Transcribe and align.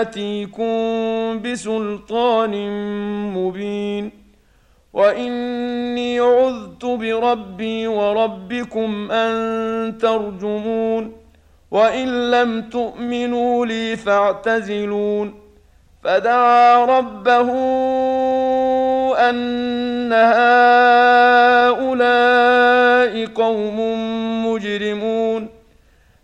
آتيكم 0.00 0.72
بسلطان 1.42 2.54
مبين 3.34 4.10
وإني 4.92 6.20
عذت 6.20 6.84
بربي 6.84 7.86
وربكم 7.86 9.10
أن 9.10 9.98
ترجمون 9.98 11.12
وإن 11.70 12.30
لم 12.30 12.62
تؤمنوا 12.62 13.66
لي 13.66 13.96
فاعتزلون 13.96 15.34
فدعا 16.04 16.84
ربه 16.84 17.50
أن 19.30 20.12
هؤلاء 20.12 21.60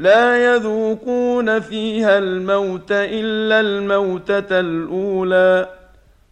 لا 0.00 0.54
يذوقون 0.54 1.60
فيها 1.60 2.18
الموت 2.18 2.92
إلا 2.92 3.60
الموتة 3.60 4.60
الأولى 4.60 5.68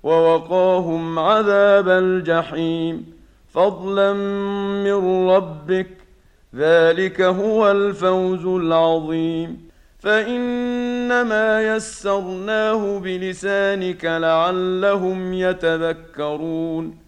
ووقاهم 0.02 1.18
عذاب 1.18 1.88
الجحيم. 1.88 3.06
فضلا 3.48 4.12
من 4.84 5.28
ربك 5.30 5.88
ذلك 6.54 7.20
هو 7.20 7.70
الفوز 7.70 8.46
العظيم. 8.46 9.68
فإنما 9.98 11.76
يسرناه 11.76 12.98
بلسانك 12.98 14.04
لعلهم 14.04 15.34
يتذكرون. 15.34 16.98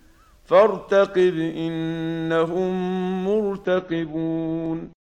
فارتقب 0.45 1.53
إنهم 1.57 2.73
مرتقبون. 3.25 5.00